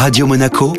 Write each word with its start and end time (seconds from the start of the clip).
Radio 0.00 0.24
Monaco, 0.26 0.72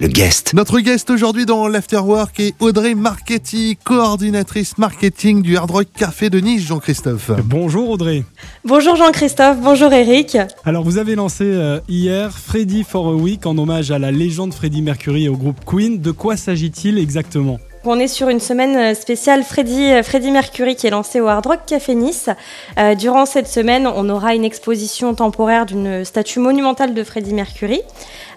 le 0.00 0.08
guest. 0.08 0.52
Notre 0.52 0.80
guest 0.80 1.10
aujourd'hui 1.10 1.46
dans 1.46 1.68
l'Afterwork 1.68 2.40
est 2.40 2.56
Audrey 2.58 2.96
Marchetti, 2.96 3.78
coordinatrice 3.84 4.78
marketing 4.78 5.42
du 5.42 5.56
Hard 5.56 5.70
Rock 5.70 5.86
Café 5.96 6.28
de 6.28 6.40
Nice, 6.40 6.66
Jean-Christophe. 6.66 7.30
Bonjour 7.44 7.88
Audrey. 7.88 8.24
Bonjour 8.64 8.96
Jean-Christophe, 8.96 9.58
bonjour 9.60 9.92
Eric. 9.92 10.38
Alors 10.64 10.82
vous 10.82 10.98
avez 10.98 11.14
lancé 11.14 11.44
euh, 11.44 11.78
hier 11.88 12.32
Freddy 12.36 12.82
for 12.82 13.06
a 13.06 13.14
Week 13.14 13.46
en 13.46 13.56
hommage 13.56 13.92
à 13.92 14.00
la 14.00 14.10
légende 14.10 14.52
Freddie 14.52 14.82
Mercury 14.82 15.26
et 15.26 15.28
au 15.28 15.36
groupe 15.36 15.64
Queen. 15.64 16.00
De 16.00 16.10
quoi 16.10 16.36
s'agit-il 16.36 16.98
exactement? 16.98 17.60
On 17.84 17.98
est 17.98 18.08
sur 18.08 18.28
une 18.28 18.40
semaine 18.40 18.76
euh, 18.76 18.94
spéciale 18.94 19.44
Freddy, 19.44 19.92
euh, 19.92 20.02
Freddy 20.02 20.30
Mercury 20.30 20.74
qui 20.74 20.86
est 20.86 20.90
lancée 20.90 21.20
au 21.20 21.28
Hard 21.28 21.46
Rock 21.46 21.60
Café 21.66 21.94
Nice. 21.94 22.28
Euh, 22.76 22.94
durant 22.94 23.24
cette 23.24 23.46
semaine, 23.46 23.86
on 23.86 24.08
aura 24.10 24.34
une 24.34 24.44
exposition 24.44 25.14
temporaire 25.14 25.64
d'une 25.64 26.04
statue 26.04 26.40
monumentale 26.40 26.92
de 26.92 27.04
Freddy 27.04 27.32
Mercury. 27.32 27.80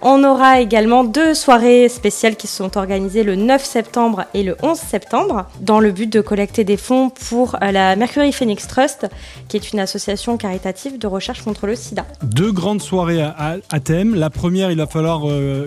On 0.04 0.24
aura 0.24 0.62
également 0.62 1.04
deux 1.04 1.36
soirées 1.36 1.88
spéciales 1.88 2.36
qui 2.36 2.48
sont 2.48 2.76
organisées 2.76 3.24
le 3.24 3.36
9 3.36 3.64
septembre 3.64 4.26
et 4.34 4.42
le 4.42 4.56
11 4.64 4.76
septembre 4.76 5.46
dans 5.60 5.80
le 5.80 5.92
but 5.92 6.12
de 6.12 6.22
collecter 6.22 6.64
des 6.64 6.78
fonds 6.78 7.12
pour 7.30 7.58
la 7.62 7.96
Mercury 7.96 8.32
Phoenix 8.32 8.66
Trust, 8.68 9.08
qui 9.48 9.58
est 9.58 9.72
une 9.72 9.80
association 9.80 10.38
caritative 10.38 10.98
de 10.98 11.06
recherche 11.06 11.44
contre 11.44 11.68
le 11.68 11.76
sida. 11.76 12.06
Deux 12.24 12.52
grandes 12.52 12.82
soirées 12.82 13.22
à, 13.22 13.60
thème. 13.84 14.16
La 14.16 14.32
première, 14.32 14.72
il 14.72 14.78
va 14.78 14.88
falloir 14.88 15.22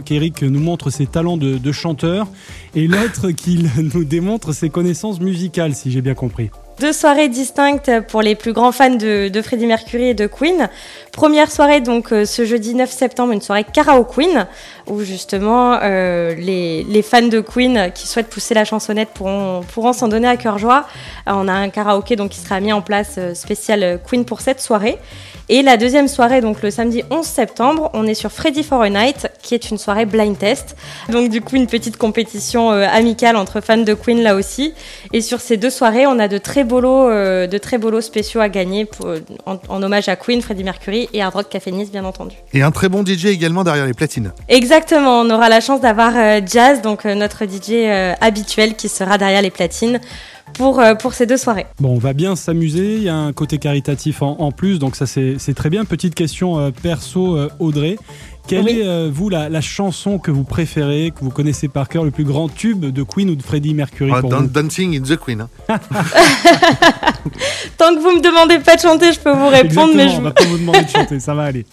qu'Eric 0.05 0.43
nous 0.43 0.61
montre 0.61 0.91
ses 0.91 1.07
talents 1.07 1.37
de 1.37 1.73
chanteur 1.73 2.27
et 2.75 2.89
l'autre 2.89 3.31
qu'il 3.37 3.71
nous 3.95 4.05
démontre 4.05 4.53
ses 4.53 4.71
connaissances 4.71 5.21
musicales, 5.21 5.75
si 5.75 5.93
j'ai 5.93 6.03
bien 6.03 6.15
compris. 6.15 6.51
Deux 6.81 6.93
soirées 6.93 7.29
distinctes 7.29 7.91
pour 8.09 8.21
les 8.21 8.35
plus 8.35 8.53
grands 8.53 8.73
fans 8.73 8.91
de, 8.91 9.31
Freddie 9.43 9.67
Mercury 9.67 10.09
et 10.09 10.15
de 10.15 10.27
Queen. 10.27 10.69
Première 11.13 11.49
soirée, 11.49 11.81
donc 11.81 12.13
euh, 12.13 12.25
ce 12.25 12.45
jeudi 12.45 12.75
9 12.75 12.91
septembre, 12.91 13.33
une 13.33 13.41
soirée 13.41 13.65
Karaoke 13.65 14.13
Queen, 14.13 14.49
où 14.89 15.01
justement 15.03 15.79
euh, 15.81 16.35
les, 16.35 17.03
fans 17.03 17.29
de 17.29 17.41
Queen 17.41 17.93
qui 17.95 18.09
souhaitent 18.09 18.29
pousser 18.29 18.55
la 18.55 18.65
chansonnette 18.65 19.11
pourront, 19.11 19.61
pourront 19.73 19.93
s'en 19.93 20.09
donner 20.09 20.27
à 20.27 20.37
cœur 20.37 20.59
joie. 20.59 20.87
Euh, 21.29 21.33
on 21.35 21.47
a 21.47 21.53
un 21.53 21.69
karaoké 21.69 22.17
donc, 22.17 22.31
qui 22.31 22.41
sera 22.41 22.59
mis 22.59 22.73
en 22.73 22.83
place 22.83 23.21
spécial 23.35 24.01
Queen 24.05 24.25
pour 24.25 24.41
cette 24.41 24.61
soirée. 24.61 24.99
Et 25.49 25.63
la 25.63 25.77
deuxième 25.77 26.09
soirée, 26.09 26.41
donc 26.41 26.63
le 26.63 26.71
samedi 26.71 27.03
11 27.11 27.25
septembre, 27.25 27.91
on 27.95 28.07
est 28.07 28.15
sur 28.15 28.33
Freddy 28.33 28.63
for 28.63 28.83
a 28.83 28.91
Night, 28.91 29.29
qui 29.43 29.55
est 29.55 29.71
une 29.71 29.79
soirée 29.79 30.07
blind 30.07 30.39
test. 30.39 30.77
Donc 31.11 31.31
du 31.31 31.41
coup, 31.41 31.57
une 31.57 31.67
petite 31.67 31.97
compétition 31.97 32.71
amicale 32.71 33.37
entre 33.37 33.61
fans 33.61 33.77
de 33.77 33.95
Queen 33.95 34.23
là 34.23 34.35
aussi. 34.35 34.75
Et 35.13 35.21
sur 35.21 35.41
ces 35.41 35.57
deux 35.57 35.71
soirées, 35.71 36.07
on 36.07 36.19
a 36.19 36.29
de 36.29 36.39
très 36.39 36.65
beaux 36.65 36.81
lots, 36.81 37.09
de 37.11 37.59
très 37.59 37.79
beaux 37.79 37.91
lots 37.91 38.01
spéciaux 38.01 38.41
à 38.41 38.49
gagner 38.49 38.85
pour, 38.85 39.07
en, 39.47 39.59
en 39.69 39.83
hommage 39.83 40.09
à 40.09 40.17
Queen, 40.17 40.41
Freddie 40.41 40.65
Mercury 40.65 41.09
et 41.13 41.23
Hard 41.23 41.35
Rock 41.35 41.49
Café 41.49 41.71
Nice, 41.73 41.91
bien 41.91 42.05
entendu. 42.05 42.37
Et 42.53 42.63
un 42.63 42.71
très 42.71 42.89
bon 42.89 43.05
DJ 43.05 43.27
également 43.27 43.65
derrière 43.65 43.87
les 43.87 43.95
platines. 43.95 44.33
Exactement, 44.49 45.21
on 45.21 45.31
aura 45.31 45.49
la 45.49 45.61
chance 45.61 45.81
d'avoir 45.81 46.13
euh, 46.17 46.41
Jazz, 46.45 46.83
donc 46.83 47.07
euh, 47.07 47.15
notre 47.15 47.45
DJ 47.45 47.71
euh, 47.73 48.15
habituel 48.21 48.75
qui 48.75 48.89
sera 48.89 49.19
derrière 49.19 49.43
les 49.43 49.51
platines. 49.51 50.01
Pour, 50.53 50.81
pour, 51.01 51.15
ces 51.15 51.27
deux 51.27 51.37
soirées. 51.37 51.67
Bon, 51.81 51.91
on 51.91 51.99
va 51.99 52.13
bien 52.13 52.37
s'amuser, 52.37 52.97
il 52.97 53.03
y 53.03 53.09
a 53.09 53.17
un 53.17 53.33
côté 53.33 53.59
caritatif 53.59 54.23
en, 54.23 54.53
plus, 54.53 54.79
donc 54.79 54.95
ça 54.95 55.07
c'est 55.07 55.55
très 55.55 55.69
bien. 55.69 55.85
Petite 55.85 56.15
question 56.15 56.71
perso, 56.71 57.37
Audrey. 57.59 57.97
Quelle 58.47 58.69
est, 58.69 59.09
vous, 59.09 59.31
la, 59.31 59.61
chanson 59.61 60.19
que 60.19 60.31
vous 60.31 60.45
préférez, 60.45 61.11
que 61.11 61.25
vous 61.25 61.31
connaissez 61.31 61.67
par 61.67 61.89
cœur, 61.89 62.05
le 62.05 62.13
plus 62.13 62.25
grand 62.25 62.49
tube 62.49 62.85
de 62.85 63.03
Queen 63.03 63.31
ou 63.31 63.35
de 63.35 63.43
Freddie 63.43 63.75
Mercury 63.75 64.13
ah, 64.15 64.23
Dancing 64.23 64.97
in 64.97 65.03
the 65.03 65.17
Queen. 65.17 65.41
Hein. 65.41 65.49
Tant 67.79 67.95
que 67.95 68.01
vous 68.01 68.13
me 68.13 68.23
demandez 68.23 68.59
pas 68.59 68.77
de 68.77 68.81
chanter, 68.81 69.13
je 69.13 69.19
peux 69.19 69.33
vous 69.33 69.49
répondre. 69.49 69.95
mais 69.97 70.09
je... 70.09 70.17
on 70.17 70.23
va 70.23 70.31
pas 70.31 70.45
vous 70.45 70.59
demander 70.59 70.85
de 70.85 70.91
chanter, 70.91 71.19
ça 71.21 71.35
va 71.35 71.45
aller. 71.45 71.67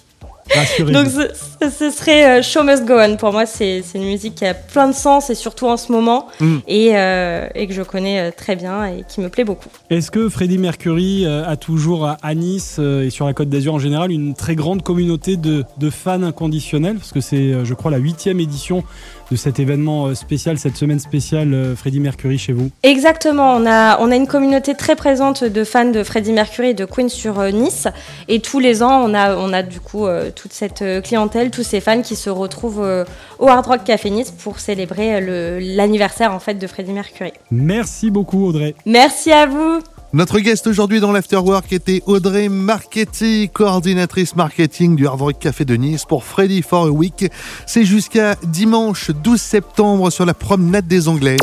Donc 0.92 1.08
ce, 1.08 1.92
serait 1.92 2.40
euh, 2.40 2.42
Show 2.42 2.64
Must 2.64 2.86
Go 2.86 2.96
On. 3.00 3.16
Pour 3.16 3.32
moi, 3.32 3.46
c'est 3.46 3.84
une 3.96 4.06
musique 4.06 4.36
qui 4.36 4.46
a 4.46 4.54
plein 4.54 4.88
de 4.88 4.94
sens 4.94 5.30
et 5.30 5.36
surtout 5.36 5.68
en 5.68 5.78
ce 5.78 5.92
moment 5.92 6.28
mm. 6.40 6.58
et, 6.68 6.98
euh, 6.98 7.48
et, 7.56 7.68
que 7.68 7.74
je 7.74 7.82
connais 7.82 8.20
euh, 8.20 8.32
très 8.36 8.56
bien 8.56 8.86
et 8.86 9.04
qui 9.08 9.22
me 9.22 9.30
plaît 9.30 9.44
beaucoup. 9.44 9.70
Est-ce 9.90 10.12
que 10.12 10.30
Freddie 10.30 10.58
Mercury 10.58 11.26
a 11.26 11.56
toujours 11.56 12.10
à 12.22 12.36
Nice 12.36 12.80
et 12.80 13.10
sur 13.10 13.26
la 13.26 13.34
Côte 13.34 13.50
d'Azur 13.50 13.74
en 13.74 13.80
général 13.80 14.12
une 14.12 14.34
très 14.34 14.56
grande 14.56 14.82
communauté 14.84 15.38
de, 15.38 15.64
de 15.78 15.90
fans 15.90 16.24
inconditionnels? 16.24 16.96
Parce 16.96 17.12
que 17.12 17.22
c'est, 17.22 17.64
je 17.64 17.74
crois, 17.74 17.92
la 17.92 17.98
huitième 17.98 18.40
édition 18.40 18.84
de 19.30 19.36
cet 19.38 19.60
événement 19.60 20.14
spécial, 20.14 20.58
cette 20.58 20.76
semaine 20.76 21.00
spéciale 21.00 21.74
Freddie 21.78 22.02
Mercury 22.02 22.38
chez 22.38 22.52
vous 22.52 22.70
Exactement, 22.84 23.54
on 23.56 23.66
a, 23.66 23.98
on 24.00 24.12
a 24.12 24.16
une 24.16 24.28
communauté 24.28 24.76
très 24.76 24.96
présente 24.96 25.46
de 25.46 25.64
fans 25.64 25.90
de 25.90 26.04
Freddie 26.04 26.34
Mercury 26.34 26.70
et 26.70 26.74
de 26.74 26.84
Queen 26.84 27.08
sur 27.08 27.42
Nice 27.54 27.88
et 28.28 28.42
tous 28.42 28.60
les 28.60 28.84
ans 28.84 29.02
on 29.06 29.14
a, 29.14 29.38
on 29.38 29.54
a 29.54 29.64
du 29.64 29.80
coup 29.80 30.06
toute 30.42 30.54
cette 30.54 30.82
euh, 30.82 31.02
clientèle, 31.02 31.52
tous 31.52 31.64
ces 31.64 31.82
fans 31.82 32.02
qui 32.02 32.16
se 32.16 32.30
retrouvent 32.30 32.82
euh, 32.82 33.06
au 33.38 33.48
Hard 33.48 33.68
Rock 33.68 33.84
Café 33.84 34.10
Nice 34.10 34.32
pour 34.32 34.60
célébrer 34.60 35.22
euh, 35.22 35.60
l'anniversaire 35.62 36.34
en 36.34 36.40
fait 36.40 36.56
de 36.56 36.66
Freddie 36.66 36.94
Mercury. 36.94 37.32
Merci 37.52 38.10
beaucoup 38.10 38.48
Audrey. 38.48 38.74
Merci 38.86 39.32
à 39.32 39.46
vous. 39.46 39.80
Notre 40.14 40.40
guest 40.40 40.66
aujourd'hui 40.68 41.00
dans 41.00 41.12
l'Afterwork 41.12 41.72
était 41.72 42.02
Audrey 42.08 42.50
Marchetti, 42.50 43.50
coordinatrice 43.54 44.36
marketing 44.36 44.96
du 44.96 45.06
Hard 45.08 45.22
Rock 45.22 45.40
Café 45.40 45.64
de 45.64 45.76
Nice 45.76 46.06
pour 46.06 46.24
Freddy 46.24 46.64
for 46.64 46.88
a 46.88 46.90
Week. 46.90 47.32
C'est 47.68 47.86
jusqu'à 47.86 48.36
dimanche 48.44 49.12
12 49.12 49.40
septembre 49.40 50.10
sur 50.10 50.26
la 50.26 50.34
promenade 50.34 50.88
des 50.88 51.08
Anglais. 51.08 51.38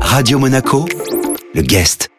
Radio 0.00 0.38
Monaco, 0.38 0.84
le 1.54 1.62
guest. 1.62 2.10